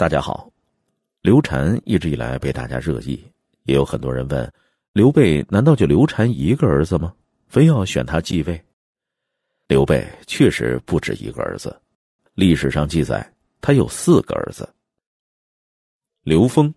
[0.00, 0.50] 大家好，
[1.20, 3.22] 刘禅一直以来被大家热议，
[3.64, 4.50] 也有很多人问：
[4.94, 7.12] 刘备难道就刘禅一个儿子吗？
[7.48, 8.58] 非要选他继位？
[9.68, 11.78] 刘备确实不止一个儿子，
[12.32, 14.66] 历史上记载他有四个儿子。
[16.22, 16.72] 刘封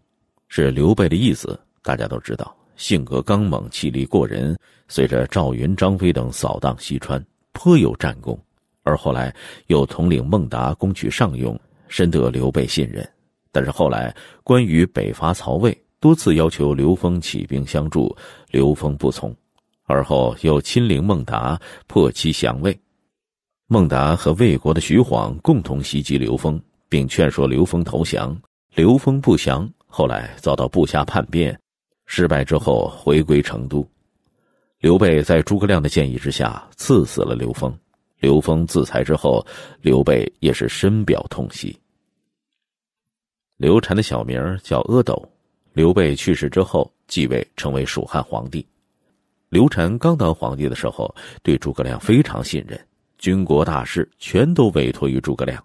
[0.49, 4.53] 是刘备的义子，大家都知道，性格刚猛，气力过人，
[4.89, 8.37] 随着赵云、张飞等扫荡西川，颇有战功，
[8.81, 9.33] 而后来
[9.67, 11.57] 又统领孟达攻取上庸。
[11.93, 13.07] 深得刘备信任，
[13.51, 14.11] 但是后来
[14.43, 18.17] 关羽北伐曹魏，多次要求刘封起兵相助，
[18.49, 19.31] 刘封不从。
[19.83, 22.75] 而后又亲临孟达破其降魏，
[23.67, 28.35] 孟达和魏国的徐晃共同袭击刘封，并劝说刘封投降，
[28.73, 29.69] 刘封不降。
[29.85, 31.55] 后来遭到部下叛变，
[32.07, 33.87] 失败之后回归成都。
[34.79, 37.71] 刘备在诸葛亮的建议之下赐死了刘封。
[38.19, 39.45] 刘封自裁之后，
[39.81, 41.77] 刘备也是深表痛惜。
[43.63, 45.25] 刘禅的小名叫阿斗，
[45.71, 48.67] 刘备去世之后继位，成为蜀汉皇帝。
[49.47, 52.77] 刘禅刚当皇帝的时候，对诸葛亮非常信任，
[53.17, 55.63] 军国大事全都委托于诸葛亮。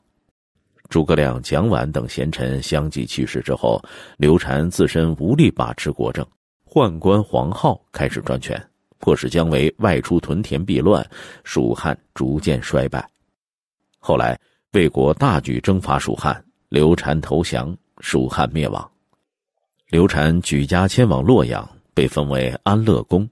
[0.89, 3.83] 诸葛亮、蒋琬等贤臣相继去世之后，
[4.17, 6.25] 刘禅自身无力把持国政，
[6.71, 8.65] 宦官黄皓开始专权，
[9.01, 11.05] 迫使姜维外出屯田避乱，
[11.43, 13.05] 蜀汉逐渐衰败。
[13.99, 14.39] 后来
[14.71, 16.41] 魏国大举征伐蜀汉。
[16.71, 18.91] 刘禅投降，蜀汉灭亡。
[19.89, 23.29] 刘禅举家迁往洛阳，被封为安乐公。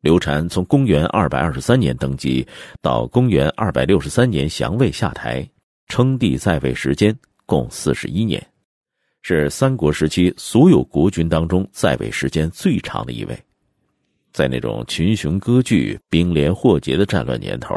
[0.00, 2.44] 刘禅从公元二百二十三年登基，
[2.80, 5.48] 到公元二百六十三年降魏下台，
[5.86, 8.44] 称帝在位时间共四十一年，
[9.22, 13.38] 是三国时期所有国君当中在位时间最长的一位。
[14.32, 17.72] 在那种群雄割据、兵连祸结的战乱年头，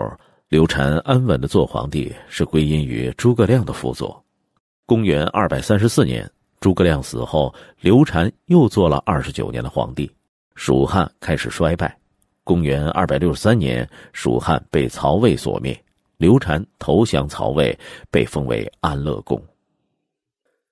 [0.49, 4.24] 刘禅安稳的做皇帝，是归因于诸葛亮的辅佐。
[4.87, 10.11] 公元二百三十四年，诸葛亮死后，刘禅又做了二十九年的皇帝，
[10.53, 11.97] 蜀汉开始衰败。
[12.43, 15.75] 公元二百六十三年，蜀汉被曹魏所灭，
[16.17, 17.75] 刘禅投降曹魏，
[18.11, 19.43] 被封为安乐公。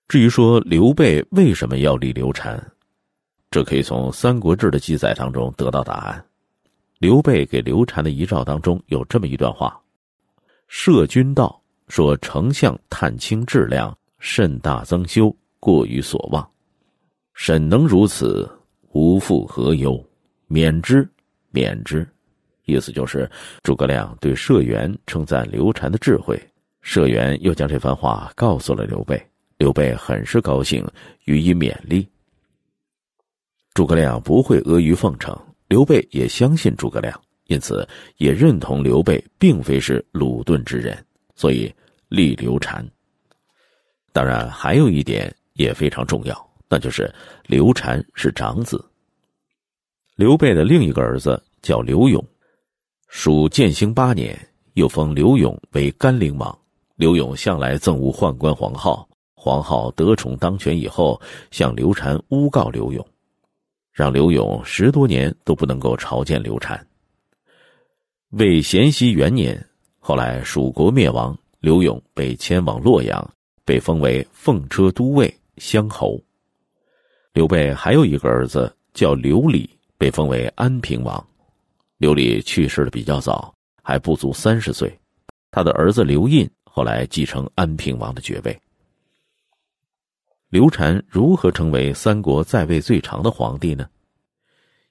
[0.08, 2.64] 至于说刘备为什么要立刘禅，
[3.50, 6.24] 这可以从《三国志》的记载当中得到答案。
[7.00, 9.76] 刘备给刘禅的遗诏当中有这么一段话
[10.70, 13.92] ：“设君道，说丞相探清质量。”
[14.24, 16.50] 甚大增修，过于所望。
[17.34, 18.50] 沈能如此，
[18.94, 20.02] 无复何忧？
[20.48, 21.06] 免之，
[21.52, 22.08] 免之。
[22.64, 23.30] 意思就是，
[23.64, 26.42] 诸葛亮对社员称赞刘禅的智慧，
[26.82, 29.22] 社员又将这番话告诉了刘备，
[29.58, 30.88] 刘备很是高兴，
[31.26, 32.08] 予以勉励。
[33.74, 37.14] 诸葛亮不会阿谀奉承，刘备也相信诸葛亮，
[37.48, 37.86] 因此
[38.16, 40.98] 也认同刘备并非是鲁钝之人，
[41.36, 41.70] 所以
[42.08, 42.90] 立刘禅。
[44.14, 47.14] 当然，还有一点也非常重要，那就是
[47.48, 48.84] 刘禅是长子。
[50.16, 52.24] 刘备的另一个儿子叫刘永，
[53.08, 54.40] 属建兴八年，
[54.76, 56.56] 又封刘永为甘陵王。
[56.96, 59.04] 刘永向来憎恶宦官黄皓，
[59.34, 61.20] 黄皓得宠当权以后，
[61.50, 63.04] 向刘禅诬告刘永，
[63.92, 66.88] 让刘永十多年都不能够朝见刘禅。
[68.30, 73.34] 魏咸熙元年，后来蜀国灭亡，刘永被迁往洛阳。
[73.66, 76.22] 被封为奉车都尉、乡侯。
[77.34, 81.26] 刘备还有一个儿子叫刘礼，被封为安平王。
[81.98, 84.94] 刘礼去世的比较早，还不足三十岁。
[85.52, 88.60] 他的儿子刘胤后来继承安平王的爵位。
[90.50, 93.88] 刘禅如何成为三国在位最长的皇帝呢？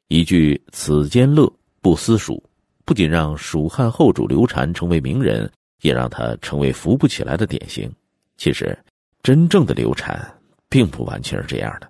[0.09, 2.43] 一句“此间乐，不思蜀”，
[2.85, 5.51] 不仅让蜀汉后主刘禅成为名人，
[5.83, 7.93] 也让他成为扶不起来的典型。
[8.43, 8.77] 其实，
[9.23, 10.21] 真正的刘禅
[10.69, 11.89] 并不完全是这样的。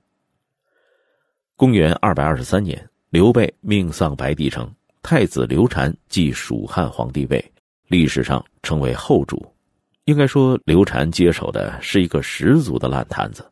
[1.56, 4.70] 公元二百二十三年，刘备命丧白帝城，
[5.02, 7.42] 太子刘禅继蜀汉皇帝位，
[7.88, 9.42] 历史上称为后主。
[10.04, 13.50] 应该说，刘禅接手的是一个十足的烂摊子，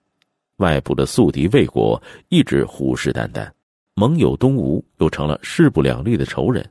[0.56, 1.98] 外部的宿敌魏国
[2.28, 3.50] 一直虎视眈眈，
[3.94, 6.70] 盟友东吴又成了势不两立的仇人，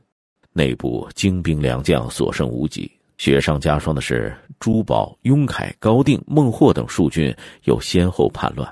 [0.52, 2.88] 内部精兵良将所剩无几。
[3.20, 7.30] 雪上加霜的是，朱宝、雍凯、高定、孟获等数郡
[7.64, 8.66] 又先后叛乱，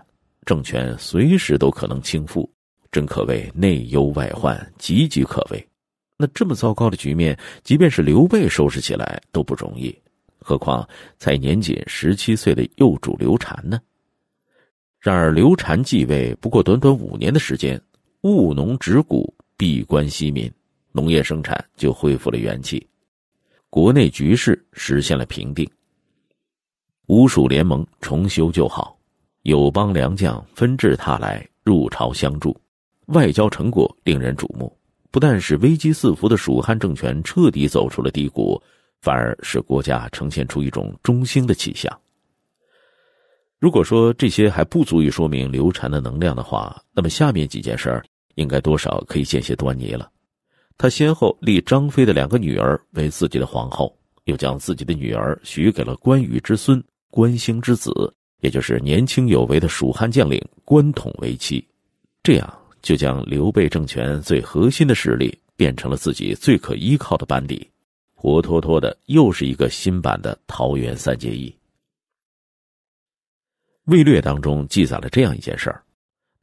[0.47, 2.49] 政权随时都可能倾覆，
[2.91, 5.69] 真可谓内忧外患，岌岌可危。
[6.17, 9.95] 那这么糟糕的局面，即便是刘备收拾起来都不容易，
[10.39, 13.79] 何况才年仅十七岁的幼主刘禅呢？
[14.99, 17.79] 然而，刘禅继位不过短短五年的时间，
[18.23, 20.51] 务农植谷，闭关息民，
[20.91, 22.88] 农业生产就恢复了元气。
[23.71, 25.69] 国内局势实现了平定，
[27.07, 28.99] 吴蜀联盟重修旧好，
[29.43, 32.59] 友邦良将纷至沓来入朝相助，
[33.09, 34.75] 外交成果令人瞩目。
[35.11, 38.61] 不但使危机四伏的蜀汉政权彻底走出了低谷，
[39.03, 41.95] 反而使国家呈现出一种中兴的气象。
[43.59, 48.05] 如果说这些还不足以说明刘禅的能量的话，那么下面几件事儿
[48.37, 50.11] 应该多少可以见些端倪了。
[50.79, 53.95] 他先后立张飞的两个女儿为自己的皇后，
[54.25, 57.93] 又将自己的女儿许给了关羽之孙关兴之子，
[58.41, 61.63] 也就是年轻有为的蜀汉将领关统为妻，
[62.23, 62.55] 这样。
[62.81, 67.69] 就将刘备政权最核心的势力变成了自己最可依靠的班底，
[68.15, 71.53] 活脱脱的又是一个新版的桃园三结义。
[73.87, 75.83] 魏略当中记载了这样一件事儿：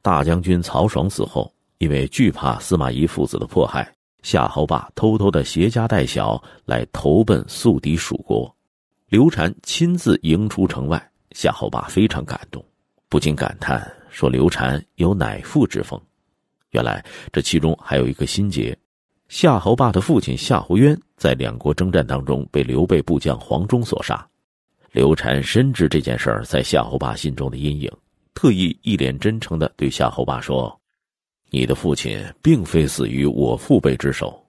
[0.02, 3.90] 大将军曹爽死后，因为惧怕司马懿父子的迫害，
[4.22, 8.52] 夏侯霸偷偷的携家带小来投奔宿敌蜀国，
[9.08, 12.64] 刘禅亲自迎出城外，夏侯霸非常感动，
[13.08, 16.00] 不禁感叹说：“刘禅有乃父之风。”
[16.72, 18.76] 原来这其中还有一个心结，
[19.28, 24.26] 夏侯霸的父亲夏侯渊在两国征战当中被刘备部将黄忠所杀。
[24.90, 27.90] 刘禅深知这件事儿在夏侯霸心中的阴影，
[28.34, 30.78] 特意一脸真诚的对夏侯霸说
[31.50, 34.44] ：“你的父亲并非死于我父辈之手，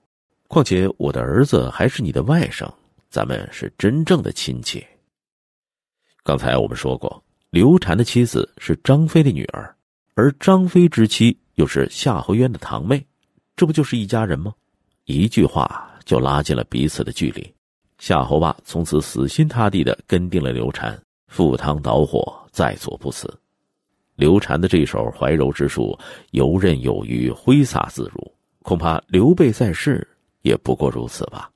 [0.48, 2.72] 况且我的儿子还是你的外甥，
[3.10, 4.86] 咱们是真正的亲戚。”
[6.24, 9.76] 刚才我们说过，刘禅的妻子是张飞的女儿，
[10.16, 11.38] 而张飞之妻。
[11.58, 13.04] 又是夏侯渊的堂妹，
[13.56, 14.54] 这不就是一家人吗？
[15.06, 17.52] 一句话就拉近了彼此的距离。
[17.98, 20.96] 夏侯霸从此死心塌地的跟定了刘禅，
[21.30, 23.28] 赴汤蹈火，在所不辞。
[24.18, 25.98] 刘禅的这手怀柔之术
[26.32, 28.34] 游刃有余，挥洒自如，
[28.64, 30.06] 恐怕刘备在世
[30.42, 31.50] 也不过如此吧。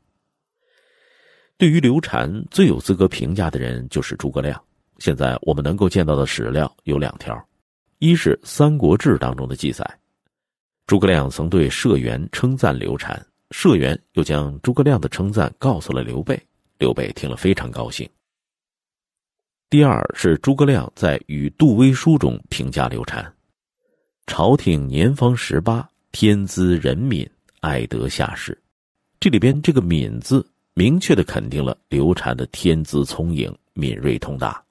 [1.58, 4.62] 对于刘禅最有资格评价的人就是诸葛亮。
[5.00, 7.36] 现在我们能够见到的史料有两条。
[7.98, 9.84] 一是《三国志》当中的记载，
[10.86, 13.19] 诸葛亮曾对社员称赞刘禅，
[13.50, 16.40] 社员又将诸葛亮的称赞告诉了刘备，
[16.78, 18.08] 刘备听了非常高兴。
[19.71, 23.33] 第二是诸葛亮在《与杜威书》中评价刘禅
[24.27, 27.25] ：“朝廷年方十八，天资仁敏，
[27.62, 28.62] 爱德下士。”
[29.18, 34.62] 这里边这个“敏”字，明确的肯定了刘禅的天资聪颖、敏锐通达。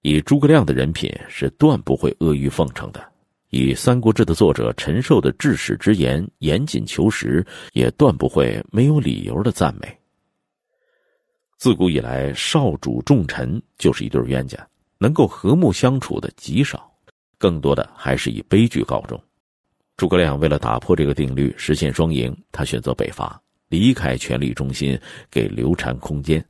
[0.00, 3.04] 以诸葛亮的人品是断不会阿谀奉承的，
[3.50, 7.44] 以《三国志》的作者陈寿的治史之言严谨求实，
[7.74, 9.98] 也断不会没有理由的赞美。
[11.56, 14.58] 自古以来，少主重臣就是一对冤家，
[14.98, 16.92] 能够和睦相处的极少，
[17.38, 19.20] 更多的还是以悲剧告终。
[19.96, 24.98] 诸葛亮为了打破这个定律，实现双赢，他选择北伐，离开权力中心，
[25.30, 26.44] 给刘禅空间。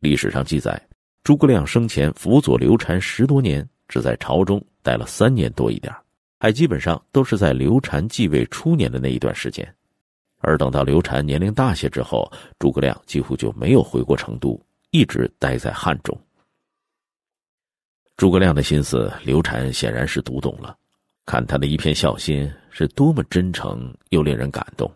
[0.00, 0.80] 历史上记载。
[1.24, 5.92] 诸葛亮生前辅佐刘禅十多年，只在朝中待了三年多一点
[6.38, 9.74] 还基本上都是在刘禅继位初年的那一段时间。
[10.46, 14.56] 而等到刘禅年龄大些之后，诸葛亮几乎就没有回过成都，
[14.92, 16.16] 一直待在汉中。
[18.16, 20.76] 诸葛亮的心思，刘禅显然是读懂了，
[21.26, 24.88] 看他的一片孝心是多么真诚又令人感动。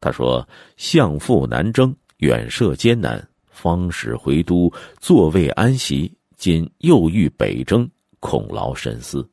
[0.00, 0.46] 他说
[0.76, 4.70] ：“相父南征，远涉艰难。”方使回都，
[5.00, 6.14] 坐位安息。
[6.36, 7.90] 今又欲北征，
[8.20, 9.26] 恐劳神思。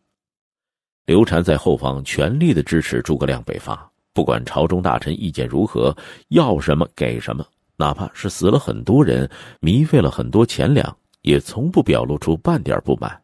[1.06, 5.96] 刘禅在后方全力的支持诸葛亮北伐，不管朝中大臣意见如何，
[6.28, 7.46] 要什么给什么，
[7.78, 9.26] 哪怕是死了很多人，
[9.62, 13.18] 糜费了很多钱粮，也从不表露出半点不满。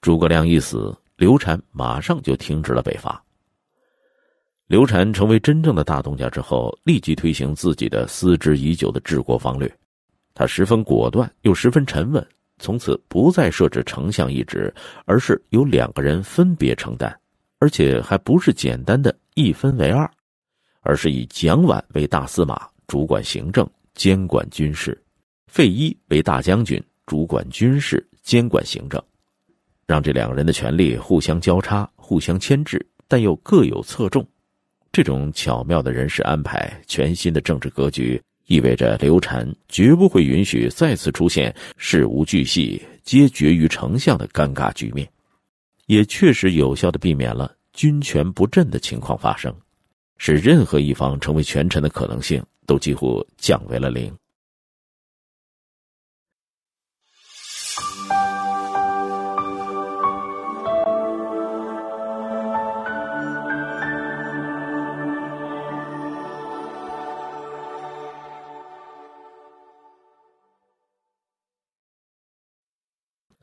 [0.00, 3.22] 诸葛亮一死，刘禅马上就停止了北伐。
[4.66, 9.70] 刘禅成为真正的大东家之后，立即推行自己的思之已久的治国方略。
[10.32, 12.26] 他十分果断，又十分沉稳。
[12.58, 17.14] 从此不再设置丞相一职，而是由两个人分别承担，
[17.58, 20.08] 而且还不是简单的一分为二，
[20.80, 24.96] 而是以蒋琬为大司马，主管行政，监管军事；
[25.48, 29.02] 费祎为大将军，主管军事，监管行政，
[29.86, 34.24] 让这两个人的权力互相交叉、互相牵制，但又各有侧重。
[34.92, 38.22] 这种巧妙的人事安排，全新的政治格局。
[38.46, 45.08] 意味着刘禅绝不会允许再次出现事无巨细皆决于丞相的尴尬局面，
[45.86, 49.52] 也确实有效的避免了军权不振的情况发生，
[50.16, 54.16] 使任何一方成为权臣的可能性都几乎降为了零。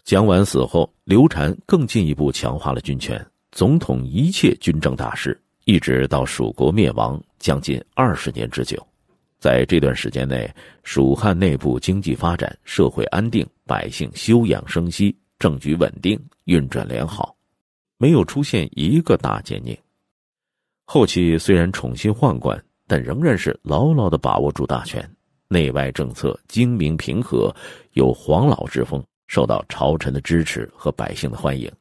[0.03, 8.81] 蒋琬死后，刘禅更进一步强化了军权，总统一切军政大事，一直到蜀国灭亡，将近二十年之久。
[9.39, 10.49] 在这段时间内，
[10.83, 17.35] 蜀汉内部经济发展，社会安定，百姓休养生息，政局稳定，运转良好，
[17.97, 19.77] 没有出现一个大奸佞。
[20.85, 25.03] 后期虽然宠信宦官，但仍然是牢牢的把握住大权，
[25.49, 27.53] 内外政策精明平和，
[27.93, 29.03] 有黄老之风。
[29.27, 31.71] 受到朝臣的支持和百姓的欢迎。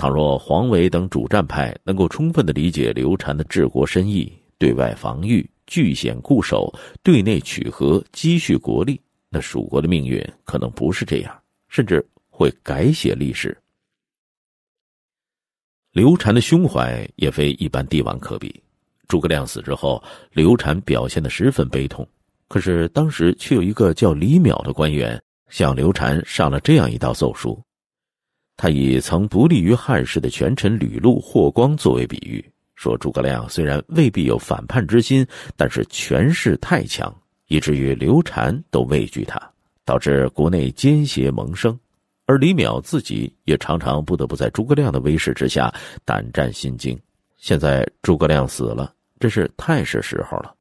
[0.00, 11.38] 倘若黄维等主战派能够充分的理解刘禅的治国深意，对外防御、据险固守，对内取和、积蓄国力，那蜀国的命运可能不是这样，
[11.68, 13.54] 甚至会改写历史。
[15.92, 18.58] 刘禅的胸怀也非一般帝王可比。
[19.06, 20.02] 诸葛亮死之后，
[20.32, 22.08] 刘禅表现的十分悲痛，
[22.48, 25.22] 可是当时却有一个叫李淼的官员。
[25.50, 27.60] 向刘禅上了这样一道奏书，
[28.60, 35.26] 他以曾不利于汉室的权臣吕禄、霍光作为比喻，说诸葛亮虽然未必有反叛之心，
[35.56, 37.10] 但是权势太强，
[37.46, 39.40] 以至于刘禅都畏惧他，
[39.86, 41.74] 导致国内奸邪萌生。
[42.26, 45.74] 而李淼自己也常常不得不在诸葛亮的威势之下
[46.04, 47.00] 胆战心惊。
[47.38, 50.54] 现在诸葛亮死了，这是太是时候了。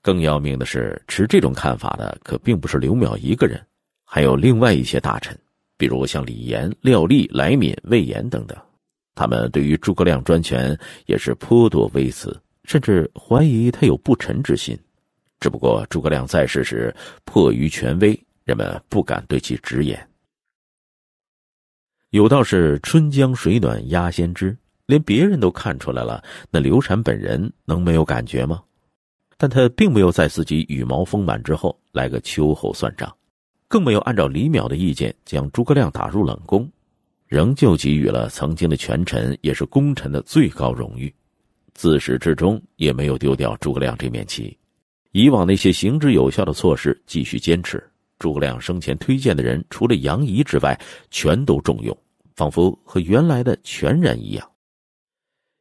[0.00, 3.60] 更要命的是，持这种看法的可并不是刘淼一个人。
[4.04, 5.36] 还有另外一些大臣，
[5.82, 8.56] 比如像李严、廖立、来敏、魏延等等，
[9.16, 14.78] 他们对于诸葛亮专权也是颇多微词，甚至怀疑他有不臣之心。
[15.40, 20.08] 只不过诸葛亮在世时迫于权威，人们不敢对其直言。
[22.10, 28.62] 有道是“春江水暖鸭先知”，连别人都看出来了，那刘禅本人能没有感觉吗？
[29.36, 33.12] 但他并没有在自己羽毛丰满之后来个秋后算账。
[33.72, 36.70] 更没有按照李淼的意见将诸葛亮打入冷宫，
[37.26, 41.10] 仍旧给予了曾经的权臣也是功臣的最高荣誉，
[41.72, 44.54] 自始至终也没有丢掉诸葛亮这面旗。
[45.12, 47.82] 以往那些行之有效的措施继续坚持。
[48.18, 50.78] 诸葛亮生前推荐的人，除了杨仪之外，
[51.10, 51.96] 全都重用，
[52.36, 54.46] 仿佛和原来的全然一样。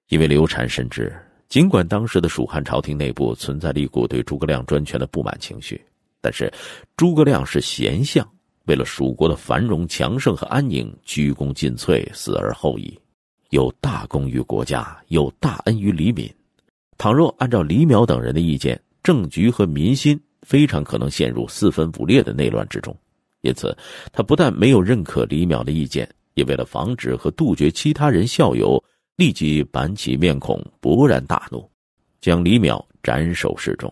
[0.09, 5.81] 因为刘禅深知，尽管当时的蜀汉朝廷内部存在了一股对诸葛亮专权的不满情绪。
[6.21, 6.53] 但是，
[6.95, 8.27] 诸葛亮是贤相，
[8.65, 12.97] 为了蜀国的繁荣强盛和安宁，鞠躬尽瘁，死而后已，
[13.49, 16.31] 有大功于国家，有大恩于黎民。
[16.97, 22.95] 倘若按照李淼等人的意见，政局和民心非常可能陷入四分五裂的内乱之中。
[23.41, 23.75] 因此，
[24.13, 28.81] 他不但没有认可李淼的意见，也为了防止和杜绝其他人效尤，
[29.15, 31.67] 立即板起面孔，勃然大怒，
[32.19, 33.91] 将李淼斩首示众。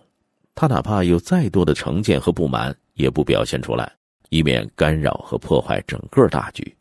[0.59, 3.89] 他哪怕有再多的成见和不满，也不表现出来，
[4.27, 6.75] 以免干扰和破坏整个大局。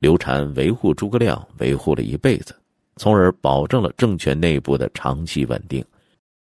[0.00, 2.52] 刘禅维护诸葛亮，维护了一辈子，
[2.96, 5.84] 从而保证了政权内部的长期稳定。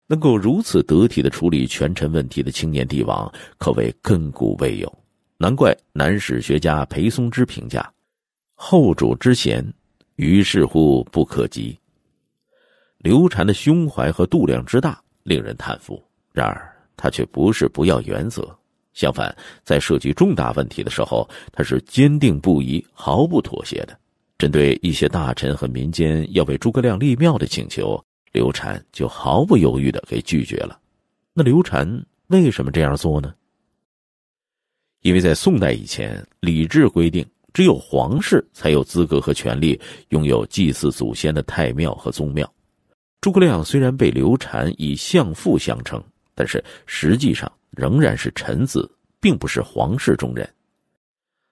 [0.07, 4.91] 能够如此得体的处理权臣问题的青年帝王，可谓亘古未有。
[5.37, 7.87] 难怪南史学家裴松之评价
[8.57, 9.63] ：“后主之贤，
[10.15, 11.77] 于是乎不可及。”
[12.97, 14.99] 刘禅的胸怀和度量之大。
[15.29, 16.03] 令人叹服。
[16.33, 18.49] 然而，他却不是不要原则，
[18.93, 19.33] 相反，
[19.63, 23.97] 在涉及重大问题的时候，他是坚定不移、毫不妥协的。
[24.39, 30.79] 针对一些大臣和民间要为诸葛亮立庙的请求，刘禅就毫不犹豫的给拒绝了。
[31.33, 31.87] 那刘禅
[32.27, 33.33] 为什么这样做呢？
[35.01, 42.49] 因为在宋代以前，礼制规定，只有皇室才有资格和权利拥有祭祀祖先的太庙和宗庙。
[43.21, 46.01] 诸葛亮虽然被刘禅以相父相称，
[46.33, 50.45] 但是实际上仍然是臣子，并不是皇室中人。《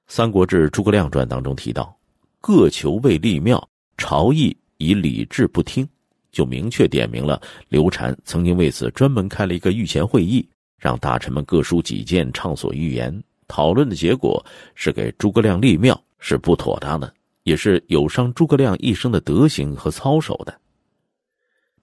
[0.07, 1.93] 三国志·诸葛亮传》当中提到，
[2.39, 3.61] 各求为立庙，
[3.97, 5.85] 朝议以礼制不听，
[6.31, 10.47] 就明确点明了刘禅曾经为此专门开了一个御前会议，
[10.79, 13.21] 让大臣们各抒己见，畅所欲言。
[13.49, 14.43] 讨论的结果
[14.73, 20.57] 是给诸葛亮立庙是不妥当的，也是有伤诸葛亮一生的德行和操守的。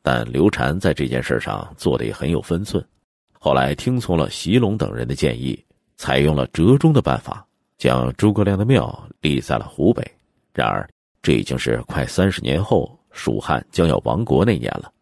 [0.07, 2.87] 但刘禅在这件事上做的也很有分寸，
[3.41, 5.59] 后来听从了席龙等人的建议，
[5.97, 7.43] 采用了折中的办法，
[7.79, 10.05] 将诸葛亮的庙立在了湖北。
[10.53, 10.87] 然而，
[11.23, 14.93] 这已经是快三十年后，蜀汉将要亡国那年了。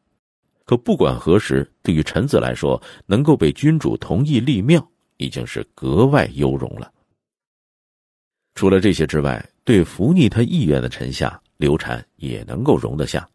[0.64, 6.92] 可不管何时，对于臣子来说，能够被君主同意立庙，已经是格外优荣了。
[8.54, 13.28] 除了这些之外，对服逆他意愿的臣下，刘禅也能够容得下。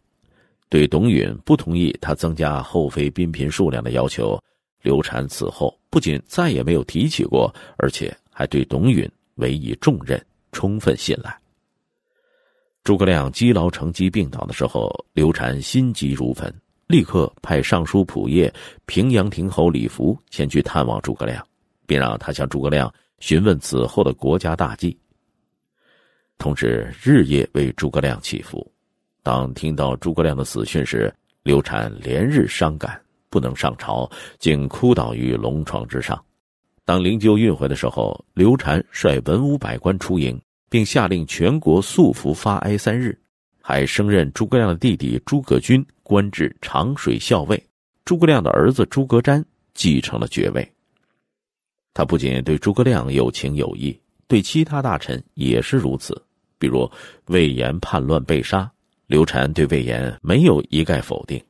[0.69, 4.37] 对董允不同意他增加后妃嫔嫔数量的要求，
[4.81, 10.21] 刘禅此后不仅再也没有提起过，而且还对董允委以重任，
[10.51, 11.35] 充分信赖。
[12.83, 16.53] 诸葛亮积劳成疾病倒的时候，刘禅心急如焚，
[16.87, 18.53] 立刻派尚书仆射
[18.85, 21.45] 平阳亭侯李福前去探望诸葛亮，
[21.85, 24.97] 并让他向诸葛亮询问此后的国家大计，
[26.37, 28.69] 同时日夜为诸葛亮祈福。
[29.27, 32.97] 当听到诸葛亮的死讯时，刘禅连日伤感，
[33.29, 36.17] 不能上朝，竟哭倒于龙床之上。
[36.85, 40.39] 当灵柩运回的时候，刘禅率文武百官出迎。
[40.69, 43.17] 并下令全国肃服发哀三日，
[43.61, 47.61] 还升任诸葛亮的弟弟诸葛均官至长水校尉，
[48.03, 49.41] 诸葛亮的儿子诸葛瞻
[49.73, 50.69] 继承了爵位。
[51.93, 56.21] 他不仅对诸葛亮有情有义，对其他大臣也是如此。
[56.59, 56.89] 比如
[57.27, 58.69] 魏延叛乱被杀，
[59.07, 61.41] 刘禅对魏延没有一概否定。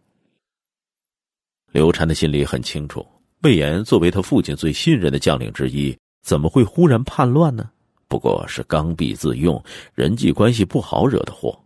[1.71, 3.03] 刘禅的心里很清楚，
[3.41, 7.67] 魏延作为他父亲最信任的将领之一，怎么会忽然叛乱呢？
[8.07, 9.61] 不过是刚愎自用、
[9.95, 11.59] 人际关系不好惹的祸。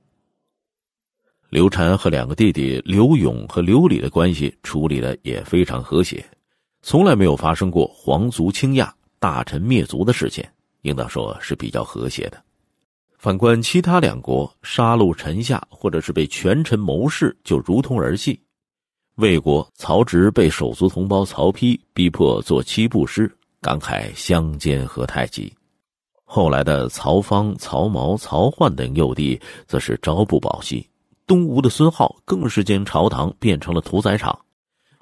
[1.49, 6.25] 刘禅和两个弟弟刘勇和刘礼的关系处理的也非常和谐，
[6.81, 10.49] 从来没有发生过皇族倾轧、大臣灭族的事件，
[10.83, 12.41] 应当说是比较和谐的。
[13.21, 18.41] 反观其他两国，杀戮臣下或者是被权臣谋士，就如同儿戏。
[19.17, 25.53] 魏国曹植被手足同胞曹丕逼迫做七步诗，感慨相煎何太急。
[26.23, 30.83] 后来的曹芳、曹髦、曹奂等幼帝，则是朝不保夕；
[31.27, 34.35] 东吴的孙皓更是将朝堂变成了屠宰场，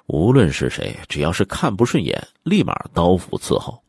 [0.08, 3.82] 无论是谁，只要是看不顺眼，立马刀斧伺候。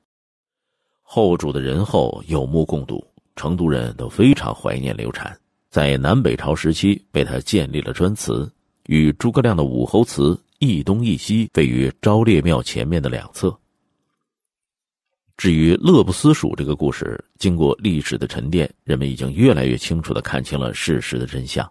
[1.02, 5.36] 后主的仁厚有目共睹，成都人都非常怀念刘禅。
[5.70, 8.52] 在南北朝时期，被他建立了专祠，
[8.88, 13.58] 与诸葛亮的武侯祠一东一西，位于昭烈庙前面的两侧。
[15.38, 21.68] 至于乐不思蜀这个故事，经过历史的沉淀，人们已经越来越清楚的看清了事实的真相。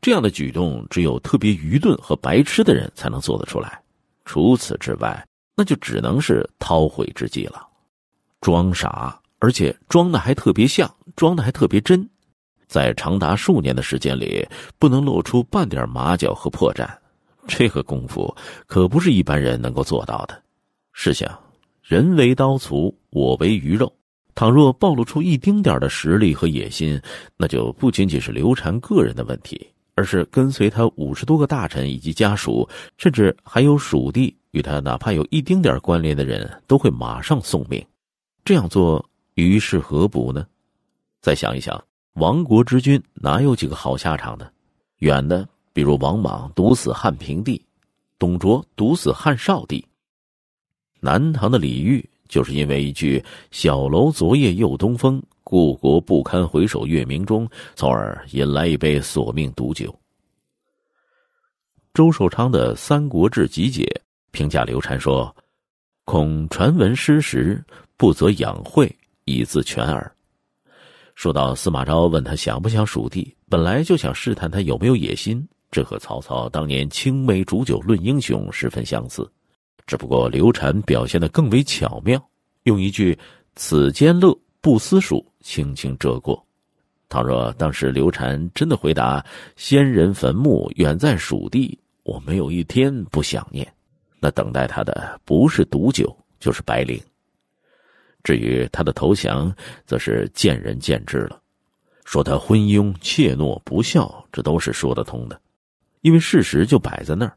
[0.00, 3.80] 这样的举动，只有特别愚钝和白痴的人才能做得出来，
[4.24, 7.66] 除此之外，那就只能是韬晦之计了。
[8.40, 12.08] 装傻，而且装的还特别像，装的还特别真，
[12.68, 14.46] 在长达数年的时间里，
[14.78, 16.88] 不能露出半点马脚和破绽，
[17.48, 18.32] 这个功夫
[18.68, 20.42] 可不是一般人能够做到的。
[20.92, 21.28] 试想。
[21.82, 23.92] 人为刀俎，我为鱼肉。
[24.36, 26.98] 倘若暴露出一丁点的实力和野心，
[27.36, 37.84] 那就不仅仅是刘禅个人的问题，而是跟随他五十多个大臣以及家属，甚至还有蜀地与他哪怕有一丁点关联的人都会马上送命。
[38.44, 40.46] 这样做于事何补呢？
[41.20, 41.82] 再想一想，
[42.14, 44.52] 亡国之君哪有几个好下场的？
[44.98, 47.60] 远的，比如王莽毒死汉平帝，
[48.18, 49.84] 董卓毒死汉少帝。
[51.00, 59.94] 南唐的李煜就是因为一句“小楼昨夜又东风，故国不堪回首月明中”，从而引来一杯索命毒酒。
[61.94, 63.84] 周寿昌的《三国志集解》
[64.30, 65.34] 评价刘禅说
[66.06, 67.62] ：“恐传闻失实，
[67.96, 70.10] 不择养晦以自全耳。”
[71.14, 79.30] 说到司马昭问他想不想蜀地，本来就想试探他有没有野心，这和曹操当年青梅煮酒论英雄十分相似。
[79.86, 82.22] 只不过刘禅表现的更为巧妙，
[82.62, 83.16] 用一句
[83.56, 86.42] “此间乐不思蜀”轻轻遮过。
[87.08, 89.22] 倘若当时刘禅真的回答
[89.54, 93.70] “先人坟墓远在蜀地，我没有一天不想念”，
[94.18, 96.98] 那等待他的不是毒酒，就是白绫。
[98.22, 99.54] 至于他的投降，
[99.86, 101.40] 则是见仁见智了。
[102.04, 105.40] 说他昏庸、怯懦、不孝，这都是说得通的，
[106.00, 107.32] 因为事实就摆在那儿；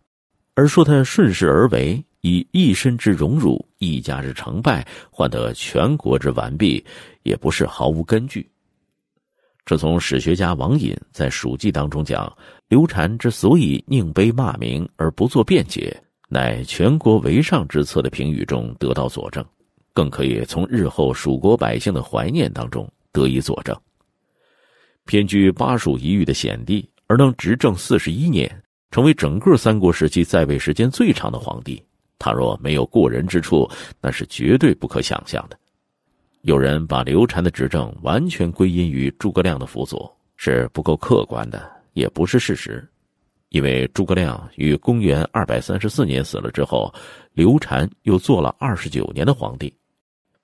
[0.56, 2.04] 而说他顺势而为。
[2.28, 6.84] 以一身之荣辱、一家之成败换得全国之完璧，
[7.22, 8.50] 也不是毫无根据。
[9.64, 12.36] 这从史学家王隐在《蜀记》当中讲，
[12.68, 15.96] 刘禅之所以宁卑骂名而不做辩解，
[16.28, 19.46] 乃全国为上之策的评语中得到佐证，
[19.96, 23.76] 更可以从日后蜀国百姓的怀念当中得以佐证。
[25.06, 31.82] 偏居巴蜀一隅的险地，而能执政四十一年，成为整个三国时期在位时间最长的皇帝。
[32.20, 33.70] 他若没有过人之处，
[34.02, 35.58] 那是绝对不可想象的。
[36.42, 42.86] 有人把刘禅的执政完全归因于诸葛亮的辅佐，是不够客观的，也不是事实。
[43.50, 46.94] 因为诸葛亮于公元二百三十四年死了之后，
[47.34, 49.74] 刘禅又做了二十九年的皇帝，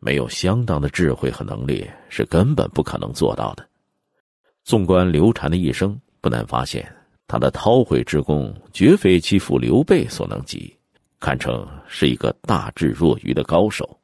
[0.02, 3.66] 没有相当的智慧和能力，是根本不可能做到的。
[4.64, 6.92] 纵观刘禅的一生，不难发现，
[7.28, 10.76] 他的韬晦之功绝非欺负刘备所能及。
[11.20, 14.01] 堪称是一个大智若愚的高手。